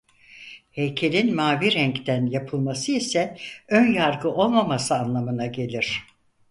Heykelin 0.71 1.35
mavi 1.35 1.69
renkten 1.71 2.25
yapılması 2.25 2.91
ise 2.91 3.37
önyargı 3.67 4.29
olmaması 4.29 4.95
anlamına 4.95 5.45
gelir. 5.45 6.03